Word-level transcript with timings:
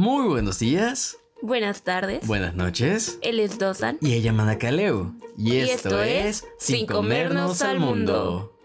Muy 0.00 0.28
buenos 0.28 0.58
días. 0.58 1.18
Buenas 1.42 1.82
tardes. 1.82 2.26
Buenas 2.26 2.54
noches. 2.54 3.18
Él 3.20 3.38
es 3.38 3.58
Dosan. 3.58 3.98
Y 4.00 4.14
ella 4.14 4.32
Manacaleo. 4.32 5.14
Y, 5.36 5.52
Y 5.52 5.56
esto, 5.58 6.00
esto 6.00 6.02
es 6.02 6.46
Sin 6.58 6.86
comernos 6.86 7.60
al 7.60 7.80
mundo. 7.80 8.58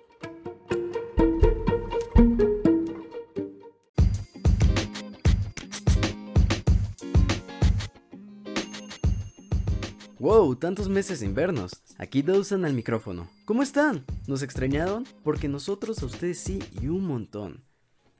Wow, 10.19 10.55
tantos 10.55 10.87
meses 10.87 11.19
sin 11.19 11.35
vernos. 11.35 11.81
Aquí 11.97 12.21
Dawson 12.21 12.63
al 12.63 12.71
micrófono. 12.71 13.27
¿Cómo 13.43 13.61
están? 13.61 14.05
¿Nos 14.25 14.41
extrañaron? 14.41 15.05
Porque 15.21 15.49
nosotros 15.49 16.01
a 16.01 16.05
ustedes 16.05 16.39
sí 16.39 16.59
y 16.81 16.87
un 16.87 17.05
montón. 17.05 17.65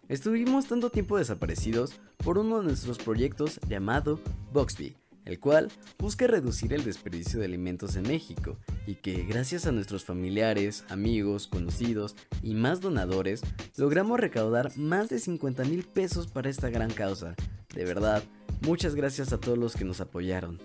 Estuvimos 0.08 0.68
tanto 0.68 0.92
tiempo 0.92 1.18
desaparecidos 1.18 2.00
por 2.18 2.38
uno 2.38 2.60
de 2.60 2.66
nuestros 2.66 3.00
proyectos 3.00 3.60
llamado 3.68 4.20
Boxby, 4.54 4.96
el 5.26 5.40
cual 5.40 5.72
busca 5.98 6.28
reducir 6.28 6.74
el 6.74 6.84
desperdicio 6.84 7.40
de 7.40 7.46
alimentos 7.46 7.96
en 7.96 8.04
México 8.04 8.60
y 8.86 8.96
que 8.96 9.24
gracias 9.24 9.66
a 9.66 9.72
nuestros 9.72 10.06
familiares, 10.06 10.86
amigos, 10.90 11.48
conocidos 11.48 12.16
y 12.44 12.54
más 12.54 12.82
donadores 12.82 13.42
logramos 13.78 14.20
recaudar 14.20 14.78
más 14.78 15.10
de 15.10 15.18
50 15.18 15.64
mil 15.64 15.84
pesos 15.84 16.28
para 16.28 16.52
esta 16.52 16.70
gran 16.70 16.92
causa. 16.92 17.34
De 17.74 17.84
verdad, 17.84 18.24
muchas 18.62 18.94
gracias 18.94 19.34
a 19.34 19.40
todos 19.40 19.58
los 19.58 19.76
que 19.76 19.86
nos 19.86 20.02
apoyaron. 20.02 20.60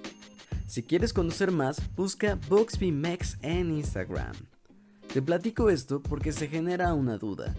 Si 0.67 0.83
quieres 0.83 1.15
conocer 1.15 1.51
más, 1.51 1.81
busca 1.97 2.39
BoxbyMex 2.51 3.39
en 3.41 3.71
Instagram. 3.71 4.35
Te 5.13 5.23
platico 5.23 5.71
esto 5.71 6.03
porque 6.03 6.31
se 6.31 6.47
genera 6.47 6.93
una 6.93 7.17
duda. 7.17 7.57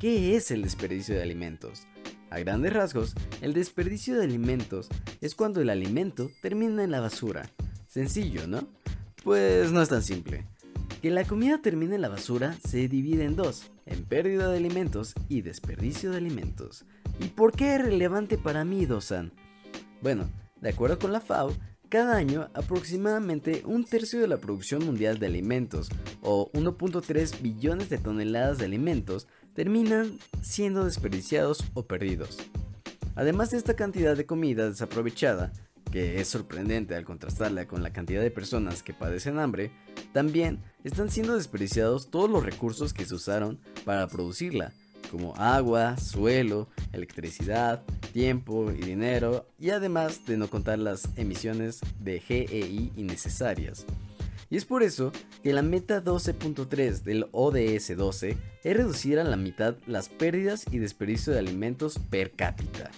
¿Qué 0.00 0.34
es 0.34 0.50
el 0.50 0.62
desperdicio 0.62 1.14
de 1.14 1.22
alimentos? 1.22 1.86
A 2.30 2.38
grandes 2.38 2.72
rasgos, 2.72 3.14
el 3.42 3.52
desperdicio 3.52 4.16
de 4.16 4.24
alimentos 4.24 4.88
es 5.20 5.34
cuando 5.34 5.60
el 5.60 5.68
alimento 5.68 6.30
termina 6.40 6.82
en 6.82 6.90
la 6.90 7.00
basura. 7.00 7.50
Sencillo, 7.86 8.46
¿no? 8.46 8.66
Pues 9.22 9.72
no 9.72 9.82
es 9.82 9.90
tan 9.90 10.02
simple. 10.02 10.46
Que 11.02 11.10
la 11.10 11.24
comida 11.24 11.60
termine 11.60 11.96
en 11.96 12.00
la 12.00 12.08
basura 12.08 12.56
se 12.66 12.88
divide 12.88 13.26
en 13.26 13.36
dos, 13.36 13.70
en 13.84 14.06
pérdida 14.06 14.48
de 14.48 14.56
alimentos 14.56 15.12
y 15.28 15.42
desperdicio 15.42 16.12
de 16.12 16.16
alimentos. 16.16 16.86
¿Y 17.20 17.26
por 17.26 17.52
qué 17.52 17.74
es 17.74 17.82
relevante 17.82 18.38
para 18.38 18.64
mí, 18.64 18.86
Dosan? 18.86 19.34
Bueno, 20.00 20.30
de 20.62 20.70
acuerdo 20.70 20.98
con 20.98 21.12
la 21.12 21.20
FAO, 21.20 21.54
cada 21.90 22.16
año 22.16 22.48
aproximadamente 22.54 23.64
un 23.66 23.84
tercio 23.84 24.20
de 24.20 24.28
la 24.28 24.38
producción 24.38 24.86
mundial 24.86 25.18
de 25.18 25.26
alimentos, 25.26 25.90
o 26.22 26.50
1.3 26.52 27.42
billones 27.42 27.90
de 27.90 27.98
toneladas 27.98 28.58
de 28.58 28.64
alimentos, 28.64 29.26
terminan 29.54 30.18
siendo 30.42 30.84
desperdiciados 30.84 31.64
o 31.74 31.84
perdidos. 31.84 32.38
Además 33.14 33.50
de 33.50 33.58
esta 33.58 33.74
cantidad 33.74 34.16
de 34.16 34.26
comida 34.26 34.68
desaprovechada, 34.68 35.52
que 35.90 36.20
es 36.20 36.28
sorprendente 36.28 36.94
al 36.94 37.04
contrastarla 37.04 37.66
con 37.66 37.82
la 37.82 37.92
cantidad 37.92 38.22
de 38.22 38.30
personas 38.30 38.82
que 38.82 38.94
padecen 38.94 39.38
hambre, 39.38 39.72
también 40.12 40.62
están 40.84 41.10
siendo 41.10 41.36
desperdiciados 41.36 42.10
todos 42.10 42.30
los 42.30 42.44
recursos 42.44 42.92
que 42.92 43.04
se 43.04 43.14
usaron 43.14 43.58
para 43.84 44.06
producirla, 44.06 44.72
como 45.10 45.34
agua, 45.36 45.96
suelo, 45.96 46.68
electricidad, 46.92 47.82
tiempo 48.12 48.70
y 48.70 48.80
dinero, 48.82 49.46
y 49.58 49.70
además 49.70 50.24
de 50.26 50.36
no 50.36 50.48
contar 50.48 50.78
las 50.78 51.08
emisiones 51.16 51.80
de 51.98 52.20
GEI 52.20 52.92
innecesarias. 52.96 53.84
Y 54.50 54.56
es 54.56 54.64
por 54.64 54.82
eso 54.82 55.12
que 55.44 55.52
la 55.52 55.62
meta 55.62 56.02
12.3 56.02 57.02
del 57.02 57.28
ODS 57.30 57.96
12 57.96 58.36
es 58.64 58.76
reducir 58.76 59.20
a 59.20 59.24
la 59.24 59.36
mitad 59.36 59.76
las 59.86 60.08
pérdidas 60.08 60.66
y 60.70 60.78
desperdicio 60.78 61.32
de 61.32 61.38
alimentos 61.38 62.00
per 62.10 62.32
cápita. 62.32 62.90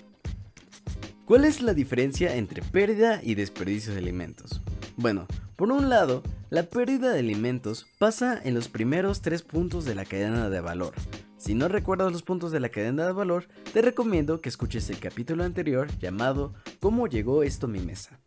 ¿Cuál 1.27 1.45
es 1.45 1.61
la 1.61 1.75
diferencia 1.75 2.35
entre 2.37 2.63
pérdida 2.63 3.21
y 3.23 3.35
desperdicio 3.35 3.93
de 3.93 3.99
alimentos? 3.99 4.63
Bueno, 4.97 5.27
por 5.57 5.71
un 5.71 5.91
lado, 5.91 6.23
la 6.51 6.65
pérdida 6.65 7.13
de 7.13 7.21
alimentos 7.21 7.87
pasa 7.99 8.41
en 8.43 8.55
los 8.55 8.69
primeros 8.69 9.21
tres 9.21 9.43
puntos 9.43 9.85
de 9.85 9.95
la 9.95 10.07
cadena 10.07 10.49
de 10.49 10.61
valor. 10.61 10.95
Si 11.37 11.55
no 11.55 11.69
recuerdas 11.69 12.13
los 12.13 12.23
puntos 12.23 12.51
de 12.51 12.61
la 12.61 12.71
cadena 12.71 13.05
de 13.05 13.13
valor, 13.13 13.47
te 13.73 13.83
recomiendo 13.83 14.41
que 14.41 14.49
escuches 14.49 14.89
el 14.91 14.99
capítulo 15.01 15.45
anterior 15.45 15.89
llamado 15.99 16.55
¿Cómo 16.81 17.09
llegó 17.09 17.43
esto 17.43 17.67
a 17.67 17.71
mi 17.71 17.81
mesa? 17.81 18.22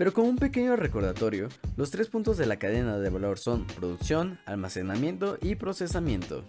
Pero 0.00 0.14
como 0.14 0.30
un 0.30 0.36
pequeño 0.36 0.76
recordatorio, 0.76 1.50
los 1.76 1.90
tres 1.90 2.08
puntos 2.08 2.38
de 2.38 2.46
la 2.46 2.58
cadena 2.58 2.98
de 2.98 3.10
valor 3.10 3.38
son 3.38 3.66
producción, 3.66 4.38
almacenamiento 4.46 5.36
y 5.42 5.56
procesamiento. 5.56 6.42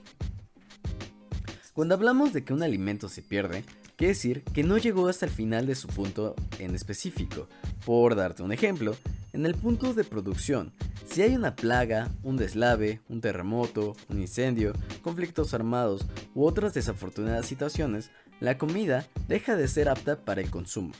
Cuando 1.74 1.96
hablamos 1.96 2.32
de 2.32 2.46
que 2.46 2.54
un 2.54 2.64
alimento 2.64 3.10
se 3.10 3.22
pierde, 3.22 3.66
quiere 3.98 4.14
decir 4.14 4.44
que 4.54 4.64
no 4.64 4.78
llegó 4.78 5.10
hasta 5.10 5.26
el 5.26 5.34
final 5.34 5.68
de 5.68 5.76
su 5.76 5.90
punto 5.90 6.34
en 6.60 6.76
específico. 6.76 7.50
Por 7.86 8.16
darte 8.16 8.42
un 8.42 8.54
ejemplo, 8.54 8.96
en 9.34 9.46
el 9.46 9.56
punto 9.56 9.94
de 9.94 10.06
producción, 10.06 10.72
si 11.06 11.22
hay 11.22 11.36
una 11.36 11.54
plaga, 11.54 12.10
un 12.24 12.38
deslave, 12.38 13.02
un 13.10 13.20
terremoto, 13.20 13.98
un 14.08 14.22
incendio, 14.22 14.72
conflictos 15.02 15.54
armados 15.54 16.06
u 16.34 16.46
otras 16.46 16.74
desafortunadas 16.74 17.48
situaciones, 17.48 18.12
la 18.40 18.58
comida 18.58 19.06
deja 19.28 19.58
de 19.58 19.68
ser 19.68 19.90
apta 19.90 20.24
para 20.24 20.40
el 20.40 20.50
consumo. 20.50 20.94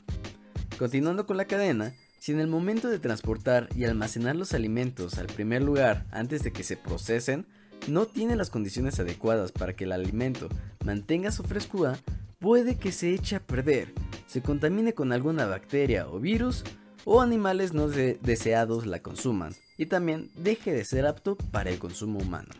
Continuando 0.78 1.26
con 1.26 1.38
la 1.38 1.46
cadena, 1.46 1.94
si 2.22 2.30
en 2.30 2.38
el 2.38 2.46
momento 2.46 2.88
de 2.88 3.00
transportar 3.00 3.68
y 3.74 3.82
almacenar 3.82 4.36
los 4.36 4.54
alimentos 4.54 5.18
al 5.18 5.26
primer 5.26 5.60
lugar 5.60 6.06
antes 6.12 6.44
de 6.44 6.52
que 6.52 6.62
se 6.62 6.76
procesen, 6.76 7.46
no 7.88 8.06
tiene 8.06 8.36
las 8.36 8.48
condiciones 8.48 9.00
adecuadas 9.00 9.50
para 9.50 9.74
que 9.74 9.82
el 9.82 9.90
alimento 9.90 10.48
mantenga 10.84 11.32
su 11.32 11.42
frescura, 11.42 11.98
puede 12.38 12.76
que 12.76 12.92
se 12.92 13.12
eche 13.12 13.34
a 13.34 13.40
perder, 13.40 13.92
se 14.28 14.40
contamine 14.40 14.92
con 14.92 15.10
alguna 15.10 15.46
bacteria 15.46 16.06
o 16.06 16.20
virus, 16.20 16.62
o 17.04 17.22
animales 17.22 17.72
no 17.72 17.88
de 17.88 18.20
deseados 18.22 18.86
la 18.86 19.02
consuman, 19.02 19.52
y 19.76 19.86
también 19.86 20.30
deje 20.36 20.72
de 20.72 20.84
ser 20.84 21.06
apto 21.06 21.34
para 21.34 21.70
el 21.70 21.80
consumo 21.80 22.20
humano. 22.20 22.50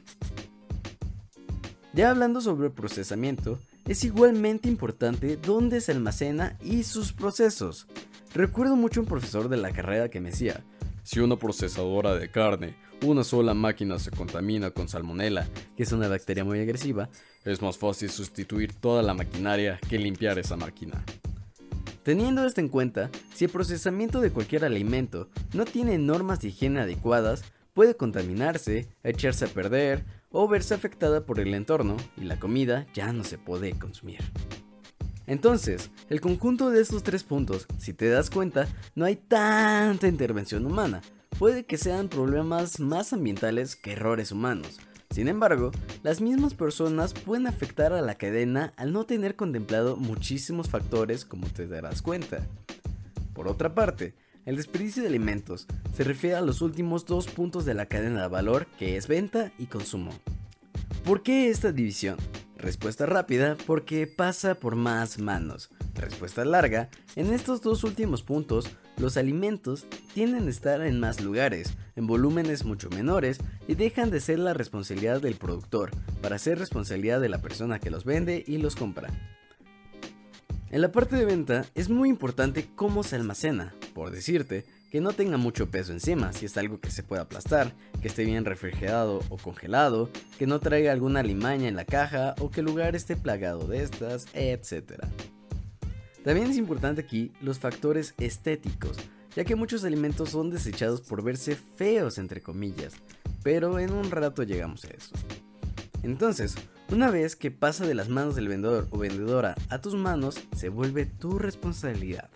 Ya 1.93 2.11
hablando 2.11 2.41
sobre 2.41 2.67
el 2.67 2.73
procesamiento, 2.73 3.61
es 3.87 4.03
igualmente 4.03 4.69
importante 4.69 5.37
dónde 5.37 5.81
se 5.81 5.93
almacena 5.93 6.59
y 6.65 6.83
sus 6.83 7.13
procesos. 7.13 7.87
Recuerdo 8.35 8.77
mucho 8.77 9.01
un 9.01 9.07
profesor 9.07 9.51
de 9.51 9.59
la 9.59 9.73
carrera 9.73 10.09
que 10.09 10.19
me 10.19 10.31
decía, 10.31 10.65
si 11.03 11.21
una 11.21 11.37
procesadora 11.37 12.15
de 12.15 12.31
carne, 12.31 12.77
una 13.03 13.25
sola 13.25 13.53
máquina 13.53 13.99
se 13.99 14.11
contamina 14.11 14.71
con 14.71 14.89
salmonela, 14.89 15.47
que 15.77 15.83
es 15.83 15.93
una 15.93 16.09
bacteria 16.09 16.43
muy 16.43 16.59
agresiva, 16.61 17.11
es 17.45 17.61
más 17.61 17.77
fácil 17.77 18.09
sustituir 18.09 18.73
toda 18.73 19.03
la 19.03 19.13
maquinaria 19.13 19.79
que 19.87 19.99
limpiar 19.99 20.39
esa 20.39 20.57
máquina. 20.57 21.05
Teniendo 22.05 22.47
esto 22.47 22.63
en 22.63 22.71
cuenta, 22.71 23.11
si 23.35 23.45
el 23.45 23.51
procesamiento 23.51 24.23
de 24.23 24.31
cualquier 24.31 24.65
alimento 24.65 25.29
no 25.53 25.67
tiene 25.67 25.99
normas 25.99 26.41
de 26.41 26.49
higiene 26.49 26.81
adecuadas, 26.81 27.45
puede 27.75 27.97
contaminarse, 27.97 28.89
echarse 29.05 29.45
a 29.45 29.49
perder 29.49 30.05
o 30.31 30.49
verse 30.49 30.73
afectada 30.73 31.27
por 31.27 31.39
el 31.39 31.53
entorno 31.53 31.99
y 32.17 32.23
la 32.23 32.41
comida 32.41 32.87
ya 32.95 33.13
no 33.13 33.25
se 33.25 33.37
puede 33.37 33.79
consumir. 33.79 34.21
Entonces, 35.27 35.91
el 36.09 36.21
conjunto 36.21 36.71
de 36.71 36.81
estos 36.81 37.03
tres 37.03 37.25
puntos, 37.25 37.67
si 37.79 37.93
te 37.93 38.09
das 38.09 38.31
cuenta, 38.31 38.67
no 38.95 39.05
hay 39.05 39.17
tanta 39.17 40.09
intervención 40.09 40.67
humana. 40.67 41.01
Puede 41.39 41.65
que 41.65 41.79
sean 41.79 42.09
problemas 42.09 42.81
más 42.81 43.13
ambientales 43.13 43.77
que 43.77 43.93
errores 43.93 44.33
humanos. 44.33 44.79
Sin 45.11 45.29
embargo, 45.29 45.73
las 46.03 46.21
mismas 46.21 46.55
personas 46.55 47.13
pueden 47.13 47.47
afectar 47.47 47.93
a 47.93 48.01
la 48.01 48.15
cadena 48.15 48.73
al 48.77 48.93
no 48.93 49.05
tener 49.05 49.37
contemplado 49.37 49.97
muchísimos 49.97 50.71
factores 50.71 51.25
como 51.25 51.47
te 51.49 51.67
darás 51.67 52.01
cuenta. 52.01 52.47
Por 53.35 53.47
otra 53.47 53.75
parte, 53.75 54.15
el 54.47 54.57
desperdicio 54.57 55.03
de 55.03 55.09
alimentos 55.09 55.67
se 55.95 56.05
refiere 56.05 56.37
a 56.37 56.41
los 56.41 56.63
últimos 56.63 57.05
dos 57.05 57.27
puntos 57.27 57.65
de 57.65 57.75
la 57.75 57.87
cadena 57.87 58.23
de 58.23 58.29
valor 58.29 58.67
que 58.79 58.97
es 58.97 59.07
venta 59.07 59.53
y 59.59 59.67
consumo. 59.67 60.13
¿Por 61.05 61.23
qué 61.23 61.51
esta 61.51 61.73
división? 61.73 62.17
Respuesta 62.63 63.07
rápida 63.07 63.57
porque 63.67 64.07
pasa 64.07 64.55
por 64.55 64.77
más 64.77 65.19
manos. 65.19 65.69
Respuesta 65.97 66.45
larga, 66.45 66.91
en 67.17 67.33
estos 67.33 67.61
dos 67.61 67.83
últimos 67.83 68.23
puntos, 68.23 68.71
los 68.99 69.17
alimentos 69.17 69.85
tienden 70.15 70.47
a 70.47 70.51
estar 70.51 70.81
en 70.81 71.01
más 71.01 71.21
lugares, 71.21 71.75
en 71.97 72.07
volúmenes 72.07 72.65
mucho 72.65 72.89
menores 72.91 73.41
y 73.67 73.75
dejan 73.75 74.13
de 74.13 74.21
ser 74.21 74.39
la 74.39 74.55
responsabilidad 74.55 75.21
del 75.21 75.35
productor 75.35 75.91
para 76.23 76.39
ser 76.39 76.61
responsabilidad 76.61 77.21
de 77.21 77.29
la 77.29 77.43
persona 77.43 77.81
que 77.81 77.91
los 77.91 78.05
vende 78.05 78.45
y 78.47 78.59
los 78.59 78.77
compra. 78.77 79.09
En 80.71 80.83
la 80.83 80.93
parte 80.93 81.17
de 81.17 81.25
venta 81.25 81.67
es 81.75 81.89
muy 81.89 82.09
importante 82.09 82.69
cómo 82.77 83.03
se 83.03 83.17
almacena, 83.17 83.75
por 83.93 84.13
decirte, 84.13 84.67
que 84.93 85.01
no 85.01 85.15
tenga 85.15 85.39
mucho 85.39 85.71
peso 85.71 85.91
encima, 85.91 86.35
si 86.35 86.45
es 86.45 86.59
algo 86.59 86.79
que 86.79 86.91
se 86.91 87.03
pueda 87.03 87.23
aplastar, 87.23 87.73
que 88.03 88.09
esté 88.09 88.27
bien 88.27 88.45
refrigerado 88.45 89.21
o 89.31 89.39
congelado, 89.39 90.11
que 90.39 90.47
no 90.47 90.61
traiga 90.61 90.93
alguna 90.93 91.23
limaña 91.23 91.67
en 91.67 91.77
la 91.77 91.87
caja 91.87 92.35
o 92.41 92.51
que 92.51 92.61
el 92.61 92.67
lugar 92.67 92.95
esté 92.95 93.17
plagado 93.17 93.67
de 93.67 93.83
estas, 93.83 94.27
etc. 94.35 95.03
También 96.23 96.51
es 96.51 96.59
importante 96.59 97.01
aquí 97.01 97.33
los 97.41 97.59
factores 97.59 98.13
estéticos, 98.19 98.99
ya 99.35 99.45
que 99.45 99.57
muchos 99.57 99.83
alimentos 99.85 100.29
son 100.29 100.51
desechados 100.51 101.01
por 101.01 101.23
verse 101.23 101.57
feos 101.57 102.19
entre 102.19 102.43
comillas, 102.43 102.93
pero 103.43 103.79
en 103.79 103.95
un 103.95 104.11
rato 104.11 104.43
llegamos 104.43 104.85
a 104.85 104.89
eso. 104.89 105.15
Entonces, 106.03 106.55
una 106.91 107.11
vez 107.11 107.35
que 107.35 107.51
pasa 107.51 107.87
de 107.87 107.95
las 107.95 108.11
manos 108.11 108.35
del 108.35 108.49
vendedor 108.49 108.89
o 108.91 108.99
vendedora 108.99 109.55
a 109.71 109.81
tus 109.81 109.95
manos, 109.95 110.39
se 110.55 110.69
vuelve 110.69 111.07
tu 111.07 111.39
responsabilidad. 111.39 112.29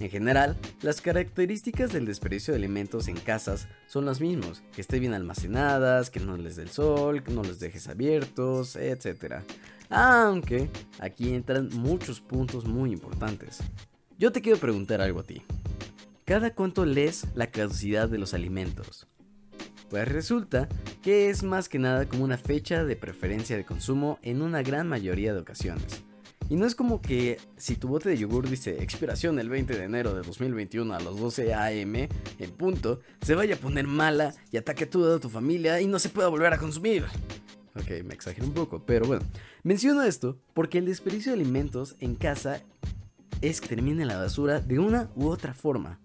En 0.00 0.08
general, 0.08 0.56
las 0.80 1.02
características 1.02 1.92
del 1.92 2.06
desperdicio 2.06 2.54
de 2.54 2.58
alimentos 2.58 3.06
en 3.08 3.16
casas 3.16 3.68
son 3.86 4.06
las 4.06 4.18
mismas, 4.18 4.62
que 4.74 4.80
estén 4.80 5.00
bien 5.00 5.12
almacenadas, 5.12 6.08
que 6.08 6.20
no 6.20 6.38
les 6.38 6.56
dé 6.56 6.62
el 6.62 6.70
sol, 6.70 7.22
que 7.22 7.32
no 7.32 7.44
los 7.44 7.60
dejes 7.60 7.86
abiertos, 7.86 8.76
etc. 8.76 9.42
Aunque 9.90 10.70
aquí 11.00 11.34
entran 11.34 11.68
muchos 11.74 12.22
puntos 12.22 12.64
muy 12.64 12.92
importantes. 12.92 13.58
Yo 14.18 14.32
te 14.32 14.40
quiero 14.40 14.58
preguntar 14.58 15.02
algo 15.02 15.20
a 15.20 15.24
ti. 15.24 15.42
¿Cada 16.24 16.54
cuánto 16.54 16.86
lees 16.86 17.26
la 17.34 17.48
caducidad 17.48 18.08
de 18.08 18.16
los 18.16 18.32
alimentos? 18.32 19.06
Pues 19.90 20.08
resulta 20.08 20.66
que 21.02 21.28
es 21.28 21.42
más 21.42 21.68
que 21.68 21.78
nada 21.78 22.06
como 22.06 22.24
una 22.24 22.38
fecha 22.38 22.84
de 22.84 22.96
preferencia 22.96 23.54
de 23.54 23.66
consumo 23.66 24.18
en 24.22 24.40
una 24.40 24.62
gran 24.62 24.88
mayoría 24.88 25.34
de 25.34 25.40
ocasiones. 25.40 26.04
Y 26.50 26.56
no 26.56 26.66
es 26.66 26.74
como 26.74 27.00
que 27.00 27.38
si 27.56 27.76
tu 27.76 27.86
bote 27.86 28.08
de 28.08 28.18
yogur 28.18 28.50
dice 28.50 28.82
expiración 28.82 29.38
el 29.38 29.48
20 29.48 29.78
de 29.78 29.84
enero 29.84 30.14
de 30.14 30.22
2021 30.22 30.92
a 30.92 30.98
las 30.98 31.16
12 31.16 31.54
am 31.54 31.94
en 31.94 32.50
punto, 32.58 32.98
se 33.22 33.36
vaya 33.36 33.54
a 33.54 33.58
poner 33.58 33.86
mala 33.86 34.34
y 34.50 34.56
ataque 34.56 34.84
a 34.84 34.90
toda 34.90 35.20
tu 35.20 35.28
familia 35.30 35.80
y 35.80 35.86
no 35.86 36.00
se 36.00 36.08
pueda 36.08 36.26
volver 36.26 36.52
a 36.52 36.58
consumir. 36.58 37.04
Ok, 37.76 38.04
me 38.04 38.14
exagero 38.14 38.48
un 38.48 38.52
poco, 38.52 38.84
pero 38.84 39.06
bueno. 39.06 39.22
Menciono 39.62 40.02
esto 40.02 40.40
porque 40.52 40.78
el 40.78 40.86
desperdicio 40.86 41.30
de 41.30 41.40
alimentos 41.40 41.94
en 42.00 42.16
casa 42.16 42.60
es 43.42 43.60
que 43.60 43.68
termine 43.68 44.02
en 44.02 44.08
la 44.08 44.18
basura 44.18 44.60
de 44.60 44.80
una 44.80 45.08
u 45.14 45.28
otra 45.28 45.54
forma. 45.54 46.00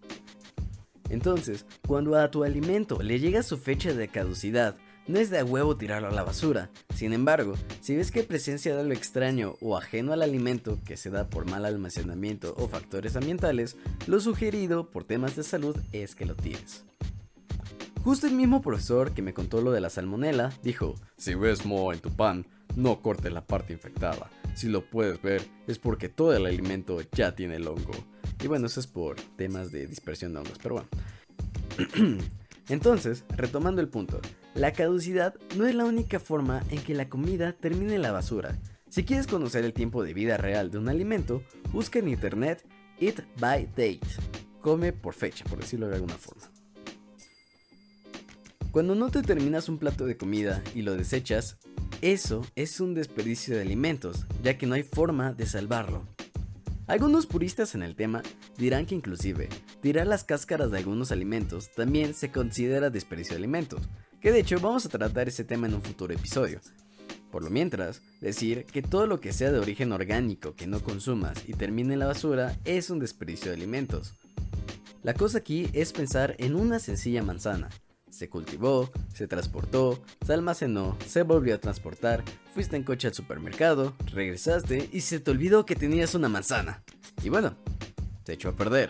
Entonces, 1.10 1.66
cuando 1.88 2.18
a 2.18 2.30
tu 2.30 2.44
alimento 2.44 3.02
le 3.02 3.20
llega 3.20 3.42
su 3.42 3.58
fecha 3.58 3.94
de 3.94 4.10
caducidad, 4.10 4.76
no 5.08 5.20
es 5.20 5.30
de 5.30 5.44
huevo 5.44 5.78
tirarlo 5.78 6.08
a 6.08 6.12
la 6.12 6.24
basura. 6.24 6.70
Sin 6.94 7.14
embargo, 7.14 7.54
si 7.82 7.96
ves 7.96 8.12
que 8.12 8.24
presencia 8.24 8.74
de 8.74 8.82
algo 8.82 8.94
extraño 8.94 9.56
o 9.62 9.78
ajeno 9.78 10.14
al 10.14 10.22
alimento 10.22 10.80
que 10.86 10.98
se 10.98 11.10
da 11.10 11.30
por 11.30 11.50
mal 11.50 11.66
almacenamiento 11.66 12.56
o 12.58 12.68
factores 12.68 13.16
ambientales, 13.16 13.78
lo 14.08 14.20
sugerido 14.20 14.90
por 14.90 15.04
temas 15.04 15.36
de 15.36 15.44
salud 15.44 15.78
es 15.92 16.16
que 16.16 16.26
lo 16.26 16.36
tires. 16.36 16.84
Justo 18.04 18.28
el 18.28 18.34
mismo 18.34 18.62
profesor 18.62 19.14
que 19.14 19.22
me 19.22 19.34
contó 19.34 19.62
lo 19.62 19.72
de 19.72 19.82
la 19.82 19.90
salmonela 19.90 20.54
dijo, 20.62 20.96
si 21.18 21.34
ves 21.34 21.66
moho 21.66 21.92
en 21.92 22.00
tu 22.00 22.12
pan, 22.12 22.46
no 22.76 23.02
cortes 23.02 23.34
la 23.34 23.46
parte 23.46 23.74
infectada. 23.74 24.30
Si 24.56 24.70
lo 24.70 24.90
puedes 24.90 25.22
ver, 25.22 25.42
es 25.68 25.80
porque 25.80 26.08
todo 26.08 26.34
el 26.36 26.46
alimento 26.46 27.00
ya 27.14 27.36
tiene 27.36 27.56
el 27.56 27.68
hongo. 27.68 27.94
Y 28.44 28.48
bueno, 28.48 28.68
eso 28.68 28.80
es 28.80 28.88
por 28.88 29.16
temas 29.38 29.72
de 29.72 29.88
dispersión 29.88 30.34
de 30.34 30.40
hongos, 30.40 30.60
pero 30.62 30.76
bueno. 30.76 32.20
Entonces, 32.70 33.24
retomando 33.30 33.82
el 33.82 33.90
punto, 33.90 34.20
la 34.56 34.72
caducidad 34.72 35.36
no 35.58 35.68
es 35.68 35.76
la 35.76 35.84
única 35.84 36.20
forma 36.20 36.64
en 36.70 36.82
que 36.82 36.96
la 36.96 37.10
comida 37.10 37.52
termine 37.52 37.96
en 37.96 38.02
la 38.02 38.14
basura. 38.14 38.58
Si 38.90 39.04
quieres 39.04 39.28
conocer 39.28 39.66
el 39.66 39.74
tiempo 39.74 40.02
de 40.02 40.14
vida 40.14 40.38
real 40.38 40.72
de 40.72 40.78
un 40.78 40.88
alimento, 40.88 41.44
busca 41.74 42.00
en 42.00 42.08
internet 42.08 42.66
Eat 43.00 43.20
by 43.38 43.66
Date. 43.68 44.08
Come 44.62 44.94
por 44.94 45.14
fecha, 45.14 45.44
por 45.46 45.60
decirlo 45.60 45.90
de 45.90 45.96
alguna 45.96 46.16
forma. 46.16 46.50
Cuando 48.72 48.96
no 48.96 49.12
te 49.12 49.22
terminas 49.22 49.68
un 49.68 49.78
plato 49.78 50.06
de 50.06 50.16
comida 50.16 50.64
y 50.74 50.84
lo 50.84 50.96
desechas, 50.96 51.58
eso 52.02 52.42
es 52.56 52.80
un 52.80 52.94
desperdicio 52.94 53.56
de 53.56 53.62
alimentos, 53.62 54.26
ya 54.42 54.58
que 54.58 54.68
no 54.68 54.76
hay 54.76 54.84
forma 54.84 55.34
de 55.34 55.48
salvarlo. 55.48 56.08
Algunos 56.88 57.26
puristas 57.26 57.76
en 57.76 57.84
el 57.84 57.96
tema 57.96 58.22
dirán 58.58 58.86
que 58.86 58.96
inclusive 58.96 59.50
tirar 59.82 60.08
las 60.08 60.24
cáscaras 60.24 60.72
de 60.72 60.78
algunos 60.78 61.12
alimentos 61.12 61.72
también 61.72 62.14
se 62.14 62.32
considera 62.32 62.90
desperdicio 62.90 63.34
de 63.34 63.40
alimentos, 63.40 63.82
que 64.22 64.32
de 64.32 64.40
hecho 64.40 64.60
vamos 64.60 64.86
a 64.86 64.90
tratar 64.90 65.28
ese 65.28 65.44
tema 65.44 65.68
en 65.68 65.76
un 65.76 65.82
futuro 65.82 66.14
episodio. 66.14 66.60
Por 67.32 67.44
lo 67.44 67.50
mientras, 67.50 68.02
decir 68.22 68.66
que 68.66 68.82
todo 68.82 69.08
lo 69.08 69.20
que 69.20 69.34
sea 69.34 69.52
de 69.52 69.60
origen 69.60 69.92
orgánico 69.92 70.56
que 70.56 70.68
no 70.68 70.80
consumas 70.80 71.44
y 71.48 71.54
termine 71.54 71.94
en 71.94 72.00
la 72.00 72.08
basura 72.08 72.58
es 72.64 72.90
un 72.90 73.00
desperdicio 73.00 73.52
de 73.52 73.58
alimentos. 73.58 74.14
La 75.04 75.14
cosa 75.14 75.40
aquí 75.40 75.70
es 75.74 75.92
pensar 75.92 76.36
en 76.40 76.56
una 76.56 76.80
sencilla 76.80 77.22
manzana, 77.22 77.70
se 78.16 78.30
cultivó, 78.30 78.90
se 79.14 79.28
transportó, 79.28 80.02
se 80.26 80.34
almacenó, 80.34 80.98
se 81.06 81.24
volvió 81.24 81.56
a 81.56 81.60
transportar, 81.60 82.24
fuiste 82.54 82.78
en 82.78 82.84
coche 82.84 83.10
al 83.10 83.14
supermercado, 83.14 83.94
regresaste 84.14 84.90
y 84.92 85.02
se 85.02 85.20
te 85.20 85.32
olvidó 85.32 85.66
que 85.66 85.76
tenías 85.76 86.16
una 86.16 86.30
manzana. 86.30 86.84
Y 87.22 87.30
bueno, 87.30 87.58
se 88.24 88.34
echó 88.34 88.50
a 88.50 88.56
perder. 88.56 88.90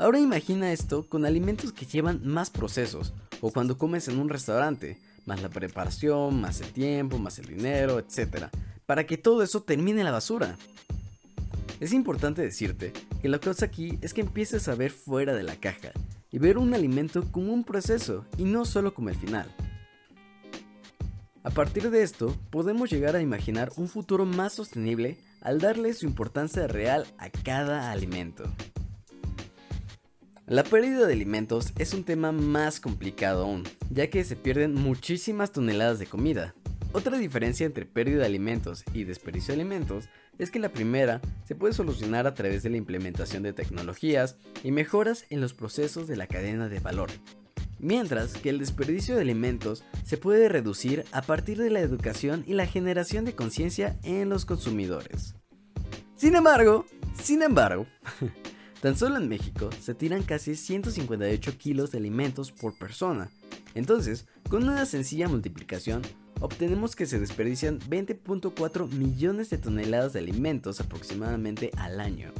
Ahora 0.00 0.18
imagina 0.18 0.72
esto 0.72 1.06
con 1.06 1.26
alimentos 1.26 1.74
que 1.74 1.84
llevan 1.84 2.26
más 2.26 2.48
procesos, 2.48 3.12
o 3.42 3.50
cuando 3.52 3.76
comes 3.76 4.08
en 4.08 4.18
un 4.18 4.30
restaurante, 4.30 4.98
más 5.26 5.42
la 5.42 5.50
preparación, 5.50 6.40
más 6.40 6.62
el 6.62 6.72
tiempo, 6.72 7.18
más 7.18 7.38
el 7.38 7.48
dinero, 7.48 7.98
etc. 7.98 8.46
Para 8.86 9.04
que 9.04 9.18
todo 9.18 9.42
eso 9.42 9.62
termine 9.62 10.00
en 10.00 10.06
la 10.06 10.10
basura. 10.10 10.56
Es 11.80 11.92
importante 11.92 12.40
decirte 12.40 12.94
que 13.20 13.28
la 13.28 13.40
cosa 13.40 13.66
aquí 13.66 13.98
es 14.00 14.14
que 14.14 14.22
empieces 14.22 14.68
a 14.68 14.74
ver 14.74 14.90
fuera 14.90 15.34
de 15.34 15.42
la 15.42 15.56
caja 15.56 15.92
y 16.32 16.38
ver 16.38 16.56
un 16.56 16.72
alimento 16.72 17.30
como 17.30 17.52
un 17.52 17.62
proceso 17.62 18.24
y 18.38 18.44
no 18.44 18.64
solo 18.64 18.94
como 18.94 19.10
el 19.10 19.16
final. 19.16 19.54
A 21.42 21.50
partir 21.50 21.90
de 21.90 22.02
esto, 22.02 22.34
podemos 22.48 22.88
llegar 22.88 23.16
a 23.16 23.20
imaginar 23.20 23.70
un 23.76 23.86
futuro 23.86 24.24
más 24.24 24.54
sostenible 24.54 25.18
al 25.42 25.60
darle 25.60 25.92
su 25.92 26.06
importancia 26.06 26.66
real 26.66 27.06
a 27.18 27.28
cada 27.28 27.90
alimento. 27.90 28.44
La 30.50 30.64
pérdida 30.64 31.06
de 31.06 31.12
alimentos 31.12 31.72
es 31.78 31.94
un 31.94 32.02
tema 32.02 32.32
más 32.32 32.80
complicado 32.80 33.44
aún, 33.44 33.62
ya 33.88 34.10
que 34.10 34.24
se 34.24 34.34
pierden 34.34 34.74
muchísimas 34.74 35.52
toneladas 35.52 36.00
de 36.00 36.06
comida. 36.06 36.56
Otra 36.92 37.18
diferencia 37.18 37.66
entre 37.66 37.86
pérdida 37.86 38.18
de 38.18 38.26
alimentos 38.26 38.82
y 38.92 39.04
desperdicio 39.04 39.54
de 39.54 39.60
alimentos 39.60 40.08
es 40.38 40.50
que 40.50 40.58
la 40.58 40.72
primera 40.72 41.20
se 41.44 41.54
puede 41.54 41.72
solucionar 41.72 42.26
a 42.26 42.34
través 42.34 42.64
de 42.64 42.70
la 42.70 42.78
implementación 42.78 43.44
de 43.44 43.52
tecnologías 43.52 44.38
y 44.64 44.72
mejoras 44.72 45.24
en 45.30 45.40
los 45.40 45.54
procesos 45.54 46.08
de 46.08 46.16
la 46.16 46.26
cadena 46.26 46.68
de 46.68 46.80
valor, 46.80 47.10
mientras 47.78 48.32
que 48.32 48.50
el 48.50 48.58
desperdicio 48.58 49.14
de 49.14 49.20
alimentos 49.20 49.84
se 50.04 50.16
puede 50.16 50.48
reducir 50.48 51.04
a 51.12 51.22
partir 51.22 51.58
de 51.58 51.70
la 51.70 51.78
educación 51.78 52.42
y 52.44 52.54
la 52.54 52.66
generación 52.66 53.24
de 53.24 53.36
conciencia 53.36 54.00
en 54.02 54.28
los 54.28 54.46
consumidores. 54.46 55.36
Sin 56.16 56.34
embargo, 56.34 56.86
sin 57.14 57.42
embargo, 57.42 57.86
tan 58.80 58.96
solo 58.96 59.16
en 59.16 59.28
México 59.28 59.70
se 59.80 59.94
tiran 59.94 60.22
casi 60.22 60.54
158 60.54 61.58
kilos 61.58 61.90
de 61.90 61.98
alimentos 61.98 62.52
por 62.52 62.76
persona. 62.78 63.30
Entonces, 63.74 64.26
con 64.48 64.64
una 64.64 64.86
sencilla 64.86 65.28
multiplicación, 65.28 66.02
obtenemos 66.40 66.96
que 66.96 67.06
se 67.06 67.20
desperdician 67.20 67.78
20.4 67.80 68.88
millones 68.90 69.50
de 69.50 69.58
toneladas 69.58 70.12
de 70.12 70.20
alimentos 70.20 70.80
aproximadamente 70.80 71.70
al 71.76 72.00
año. 72.00 72.32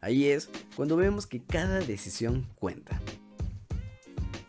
Ahí 0.00 0.26
es 0.26 0.50
cuando 0.76 0.96
vemos 0.96 1.26
que 1.26 1.42
cada 1.42 1.80
decisión 1.80 2.46
cuenta. 2.56 3.00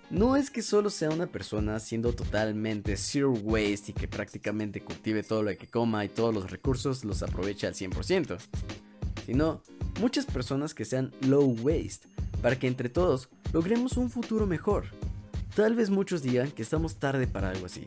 No 0.10 0.36
es 0.36 0.52
que 0.52 0.62
solo 0.62 0.92
sea 0.92 1.10
una 1.10 1.26
persona 1.26 1.80
siendo 1.80 2.14
totalmente 2.14 2.98
zero 2.98 3.32
waste 3.32 3.92
y 3.92 3.94
que 3.94 4.08
prácticamente 4.08 4.84
cultive 4.84 5.24
todo 5.24 5.42
lo 5.42 5.58
que 5.58 5.68
coma 5.68 6.06
y 6.06 6.10
todos 6.10 6.34
los 6.34 6.52
recursos 6.52 7.04
los 7.04 7.24
aproveche 7.24 7.66
al 7.66 7.74
100%, 7.74 8.38
sino 9.26 9.64
muchas 10.00 10.26
personas 10.26 10.74
que 10.74 10.86
sean 10.86 11.12
low 11.22 11.56
waste, 11.62 12.08
para 12.42 12.58
que 12.58 12.68
entre 12.68 12.90
todos 12.90 13.30
logremos 13.52 13.98
un 13.98 14.10
futuro 14.10 14.46
mejor. 14.48 14.86
Tal 15.56 15.76
vez 15.76 15.90
muchos 15.90 16.22
digan 16.22 16.52
que 16.52 16.62
estamos 16.62 16.98
tarde 16.98 17.28
para 17.28 17.50
algo 17.50 17.66
así, 17.66 17.86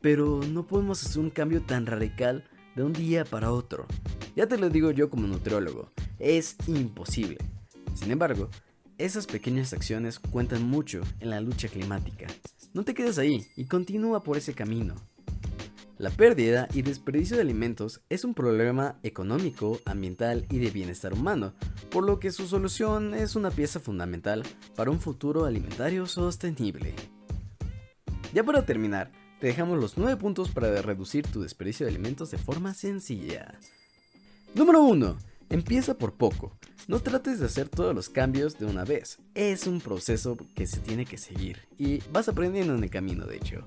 pero 0.00 0.40
no 0.48 0.66
podemos 0.66 1.04
hacer 1.04 1.20
un 1.20 1.30
cambio 1.30 1.62
tan 1.62 1.86
radical 1.86 2.44
de 2.74 2.82
un 2.82 2.92
día 2.92 3.24
para 3.24 3.52
otro. 3.52 3.86
Ya 4.36 4.46
te 4.46 4.58
lo 4.58 4.68
digo 4.68 4.90
yo 4.90 5.10
como 5.10 5.26
nutriólogo, 5.26 5.90
es 6.18 6.56
imposible. 6.66 7.38
Sin 7.94 8.10
embargo, 8.10 8.50
esas 8.98 9.26
pequeñas 9.26 9.72
acciones 9.72 10.18
cuentan 10.18 10.64
mucho 10.64 11.02
en 11.20 11.30
la 11.30 11.40
lucha 11.40 11.68
climática. 11.68 12.26
No 12.72 12.84
te 12.84 12.94
quedes 12.94 13.18
ahí 13.18 13.46
y 13.56 13.66
continúa 13.66 14.22
por 14.22 14.36
ese 14.36 14.54
camino. 14.54 14.96
La 16.04 16.10
pérdida 16.10 16.68
y 16.74 16.82
desperdicio 16.82 17.36
de 17.36 17.42
alimentos 17.42 18.02
es 18.10 18.26
un 18.26 18.34
problema 18.34 18.98
económico, 19.02 19.80
ambiental 19.86 20.44
y 20.50 20.58
de 20.58 20.70
bienestar 20.70 21.14
humano, 21.14 21.54
por 21.90 22.04
lo 22.04 22.20
que 22.20 22.30
su 22.30 22.46
solución 22.46 23.14
es 23.14 23.36
una 23.36 23.50
pieza 23.50 23.80
fundamental 23.80 24.42
para 24.76 24.90
un 24.90 25.00
futuro 25.00 25.46
alimentario 25.46 26.04
sostenible. 26.06 26.94
Ya 28.34 28.44
para 28.44 28.66
terminar, 28.66 29.12
te 29.40 29.46
dejamos 29.46 29.80
los 29.80 29.96
9 29.96 30.18
puntos 30.18 30.50
para 30.50 30.82
reducir 30.82 31.26
tu 31.26 31.40
desperdicio 31.40 31.86
de 31.86 31.92
alimentos 31.92 32.30
de 32.30 32.36
forma 32.36 32.74
sencilla. 32.74 33.58
Número 34.54 34.82
1. 34.82 35.16
Empieza 35.48 35.96
por 35.96 36.18
poco. 36.18 36.52
No 36.86 37.00
trates 37.00 37.40
de 37.40 37.46
hacer 37.46 37.70
todos 37.70 37.94
los 37.94 38.10
cambios 38.10 38.58
de 38.58 38.66
una 38.66 38.84
vez. 38.84 39.20
Es 39.34 39.66
un 39.66 39.80
proceso 39.80 40.36
que 40.54 40.66
se 40.66 40.80
tiene 40.80 41.06
que 41.06 41.16
seguir 41.16 41.60
y 41.78 42.00
vas 42.12 42.28
aprendiendo 42.28 42.74
en 42.74 42.84
el 42.84 42.90
camino, 42.90 43.24
de 43.24 43.36
hecho. 43.36 43.66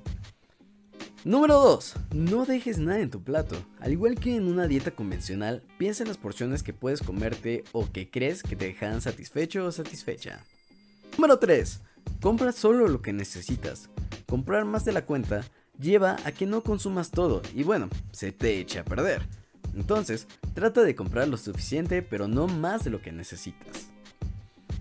Número 1.27 1.55
2. 1.55 1.95
No 2.13 2.45
dejes 2.45 2.77
nada 2.77 3.01
en 3.01 3.09
tu 3.09 3.21
plato. 3.21 3.57
Al 3.81 3.91
igual 3.91 4.17
que 4.17 4.37
en 4.37 4.47
una 4.47 4.65
dieta 4.65 4.91
convencional, 4.91 5.61
piensa 5.77 6.03
en 6.03 6.07
las 6.07 6.17
porciones 6.17 6.63
que 6.63 6.71
puedes 6.71 7.01
comerte 7.01 7.65
o 7.73 7.91
que 7.91 8.09
crees 8.09 8.43
que 8.43 8.55
te 8.55 8.67
dejan 8.67 9.01
satisfecho 9.01 9.65
o 9.65 9.71
satisfecha. 9.73 10.45
Número 11.17 11.37
3. 11.37 11.81
Compra 12.21 12.53
solo 12.53 12.87
lo 12.87 13.01
que 13.01 13.11
necesitas. 13.11 13.89
Comprar 14.25 14.63
más 14.63 14.85
de 14.85 14.93
la 14.93 15.05
cuenta 15.05 15.43
lleva 15.77 16.15
a 16.23 16.31
que 16.31 16.45
no 16.45 16.63
consumas 16.63 17.11
todo 17.11 17.41
y 17.53 17.63
bueno, 17.63 17.89
se 18.13 18.31
te 18.31 18.61
eche 18.61 18.79
a 18.79 18.85
perder. 18.85 19.27
Entonces, 19.75 20.27
trata 20.53 20.81
de 20.83 20.95
comprar 20.95 21.27
lo 21.27 21.35
suficiente 21.35 22.03
pero 22.03 22.29
no 22.29 22.47
más 22.47 22.85
de 22.85 22.89
lo 22.89 23.01
que 23.01 23.11
necesitas. 23.11 23.89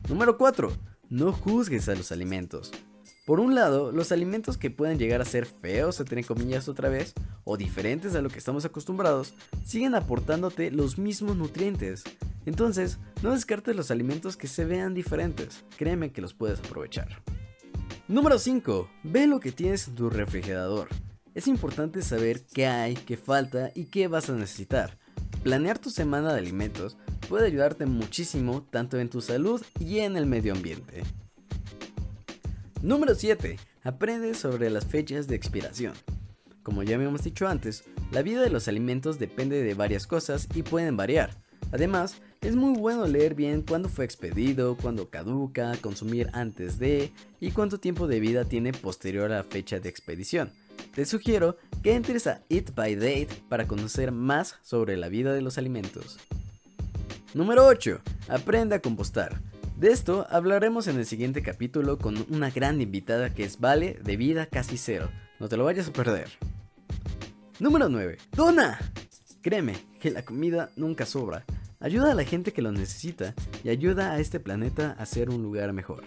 Número 0.09 0.39
4. 0.39 0.71
No 1.11 1.33
juzgues 1.33 1.89
a 1.89 1.97
los 1.97 2.13
alimentos. 2.13 2.71
Por 3.27 3.41
un 3.41 3.57
lado, 3.57 3.91
los 3.91 4.13
alimentos 4.13 4.57
que 4.57 4.71
pueden 4.71 5.01
llegar 5.01 5.21
a 5.21 5.25
ser 5.25 5.47
feos, 5.47 5.99
entre 5.99 6.23
comillas 6.23 6.69
otra 6.69 6.89
vez, 6.89 7.13
o 7.43 7.57
diferentes 7.57 8.15
a 8.15 8.23
lo 8.23 8.29
que 8.29 8.39
estamos 8.39 8.65
acostumbrados, 8.65 9.35
siguen 9.65 9.97
aportándote 9.97 10.71
los 10.71 10.97
mismos 10.97 11.37
nutrientes. 11.37 12.05
Entonces, 12.47 12.99
no 13.25 13.33
descartes 13.33 13.75
los 13.75 13.91
alimentos 13.91 14.37
que 14.37 14.47
se 14.47 14.65
vean 14.65 14.95
diferentes, 14.95 15.65
créeme 15.77 16.13
que 16.13 16.21
los 16.21 16.35
puedes 16.35 16.61
aprovechar. 16.61 17.21
Número 18.07 18.39
5. 18.39 18.89
Ve 19.03 19.27
lo 19.27 19.41
que 19.41 19.51
tienes 19.51 19.89
en 19.89 19.97
tu 19.97 20.09
refrigerador. 20.09 20.87
Es 21.35 21.49
importante 21.49 22.03
saber 22.03 22.43
qué 22.55 22.69
hay, 22.69 22.95
qué 22.95 23.17
falta 23.17 23.73
y 23.75 23.87
qué 23.87 24.07
vas 24.07 24.31
a 24.31 24.35
necesitar. 24.35 24.99
Planear 25.43 25.81
tu 25.81 25.91
semana 25.91 26.33
de 26.33 26.39
alimentos 26.39 26.97
puede 27.29 27.49
ayudarte 27.49 27.87
muchísimo 27.87 28.63
tanto 28.71 29.01
en 29.01 29.11
tu 29.11 29.21
salud 29.21 29.61
y 29.81 29.99
en 29.99 30.17
el 30.17 30.27
medio 30.27 30.53
ambiente. 30.53 31.03
Número 32.83 33.15
7. 33.15 33.59
Aprende 33.85 34.35
sobre 34.35 34.69
las 34.69 34.85
fechas 34.85 35.27
de 35.27 35.35
expiración. 35.35 35.95
Como 36.63 36.83
ya 36.83 36.97
habíamos 36.97 37.23
dicho 37.23 37.49
antes, 37.49 37.85
la 38.13 38.23
vida 38.23 38.43
de 38.43 38.51
los 38.51 38.69
alimentos 38.69 39.19
depende 39.19 39.63
de 39.63 39.75
varias 39.75 40.07
cosas 40.07 40.47
y 40.55 40.63
pueden 40.63 40.97
variar. 40.97 41.31
Además, 41.73 42.21
es 42.43 42.55
muy 42.55 42.79
bueno 42.79 43.07
leer 43.07 43.35
bien 43.35 43.63
cuándo 43.63 43.89
fue 43.89 44.05
expedido, 44.05 44.77
cuándo 44.77 45.09
caduca, 45.09 45.77
consumir 45.81 46.29
antes 46.33 46.79
de 46.79 47.13
y 47.41 47.51
cuánto 47.51 47.81
tiempo 47.81 48.07
de 48.07 48.21
vida 48.21 48.45
tiene 48.45 48.73
posterior 48.73 49.33
a 49.33 49.37
la 49.37 49.43
fecha 49.43 49.81
de 49.81 49.89
expedición. 49.89 50.53
Te 50.95 51.07
sugiero 51.07 51.57
que 51.83 51.95
entres 51.95 52.27
a 52.27 52.43
Eat 52.51 52.75
by 52.75 52.95
Date 52.95 53.29
para 53.49 53.67
conocer 53.67 54.13
más 54.13 54.57
sobre 54.63 54.97
la 54.97 55.09
vida 55.09 55.33
de 55.33 55.41
los 55.41 55.59
alimentos. 55.59 56.19
Número 57.35 57.67
8. 57.67 58.01
Aprende 58.29 58.77
a 58.77 58.81
compostar. 58.81 59.41
De 59.77 59.93
esto 59.93 60.27
hablaremos 60.31 60.89
en 60.89 60.97
el 60.97 61.05
siguiente 61.05 61.43
capítulo 61.43 61.99
con 61.99 62.25
una 62.31 62.49
gran 62.49 62.81
invitada 62.81 63.35
que 63.35 63.45
es 63.45 63.61
Vale 63.61 64.01
de 64.03 64.17
Vida 64.17 64.47
Casi 64.47 64.79
Cero. 64.79 65.11
No 65.39 65.51
te 65.51 65.59
lo 65.59 65.65
vayas 65.65 65.89
a 65.89 65.93
perder. 65.93 66.31
Número 67.61 67.91
9. 67.91 68.17
¡Dona! 68.35 68.79
Créeme 69.43 69.75
que 70.01 70.11
la 70.11 70.25
comida 70.25 70.71
nunca 70.77 71.05
sobra. 71.05 71.45
Ayuda 71.79 72.13
a 72.13 72.15
la 72.15 72.25
gente 72.25 72.55
que 72.55 72.63
lo 72.63 72.73
necesita 72.73 73.35
y 73.65 73.69
ayuda 73.69 74.13
a 74.13 74.19
este 74.19 74.41
planeta 74.41 74.97
a 74.99 75.05
ser 75.05 75.29
un 75.29 75.43
lugar 75.43 75.75
mejor. 75.75 76.05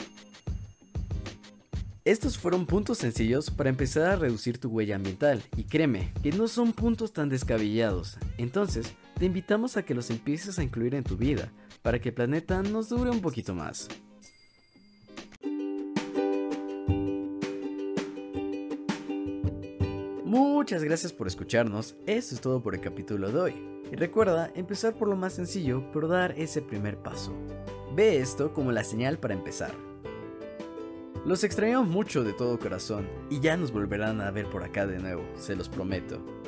Estos 2.06 2.40
fueron 2.40 2.66
puntos 2.66 2.98
sencillos 2.98 3.52
para 3.52 3.70
empezar 3.70 4.10
a 4.10 4.16
reducir 4.16 4.58
tu 4.58 4.70
huella 4.70 4.96
ambiental 4.96 5.44
y 5.56 5.66
créeme 5.66 6.12
que 6.24 6.32
no 6.32 6.48
son 6.48 6.74
puntos 6.74 7.14
tan 7.14 7.30
descabellados. 7.30 8.18
Entonces, 8.40 8.94
te 9.20 9.26
invitamos 9.26 9.78
a 9.78 9.84
que 9.84 9.94
los 9.94 10.10
empieces 10.10 10.58
a 10.58 10.64
incluir 10.64 10.96
en 10.96 11.04
tu 11.04 11.18
vida 11.18 11.52
para 11.82 12.00
que 12.00 12.10
el 12.10 12.16
planeta 12.16 12.62
nos 12.62 12.90
dure 12.90 13.10
un 13.10 13.22
poquito 13.22 13.54
más. 13.54 13.88
Muchas 20.26 20.84
gracias 20.84 21.12
por 21.12 21.26
escucharnos, 21.26 21.96
esto 22.06 22.36
es 22.36 22.42
todo 22.42 22.62
por 22.62 22.76
el 22.76 22.82
capítulo 22.82 23.32
de 23.32 23.40
hoy. 23.40 23.54
Y 23.92 23.96
recuerda 23.96 24.52
empezar 24.54 24.94
por 24.94 25.08
lo 25.08 25.16
más 25.16 25.34
sencillo, 25.34 25.84
pero 25.92 26.08
dar 26.08 26.36
ese 26.38 26.62
primer 26.62 26.98
paso. 26.98 27.34
Ve 27.96 28.20
esto 28.20 28.54
como 28.54 28.72
la 28.72 28.84
señal 28.84 29.18
para 29.18 29.34
empezar. 29.34 29.74
Los 31.26 31.44
extrañamos 31.44 31.88
mucho 31.88 32.24
de 32.24 32.34
todo 32.34 32.60
corazón 32.60 33.10
y 33.30 33.40
ya 33.40 33.58
nos 33.58 33.72
volverán 33.72 34.22
a 34.22 34.32
ver 34.32 34.46
por 34.50 34.64
acá 34.64 34.86
de 34.86 35.00
nuevo, 35.00 35.24
se 35.36 35.56
los 35.56 35.68
prometo. 35.68 36.39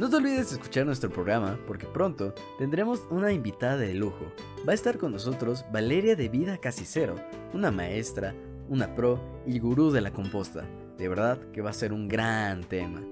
No 0.00 0.08
te 0.08 0.16
olvides 0.16 0.48
de 0.48 0.56
escuchar 0.56 0.86
nuestro 0.86 1.10
programa 1.10 1.58
porque 1.66 1.84
pronto 1.84 2.34
tendremos 2.56 3.02
una 3.10 3.32
invitada 3.32 3.76
de 3.76 3.92
lujo. 3.92 4.32
Va 4.66 4.72
a 4.72 4.74
estar 4.74 4.96
con 4.96 5.12
nosotros 5.12 5.66
Valeria 5.70 6.16
de 6.16 6.30
Vida 6.30 6.56
Casi 6.56 6.86
Cero, 6.86 7.16
una 7.52 7.70
maestra, 7.70 8.34
una 8.70 8.94
pro 8.94 9.20
y 9.44 9.58
gurú 9.58 9.90
de 9.90 10.00
la 10.00 10.10
composta. 10.10 10.64
De 10.96 11.06
verdad 11.06 11.38
que 11.52 11.60
va 11.60 11.68
a 11.68 11.74
ser 11.74 11.92
un 11.92 12.08
gran 12.08 12.64
tema. 12.64 13.02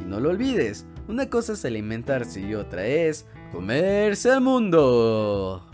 Y 0.00 0.06
no 0.06 0.20
lo 0.20 0.30
olvides, 0.30 0.86
una 1.06 1.28
cosa 1.28 1.52
es 1.52 1.66
alimentarse 1.66 2.40
y 2.40 2.54
otra 2.54 2.86
es 2.86 3.26
comerse 3.52 4.30
al 4.30 4.40
mundo. 4.40 5.70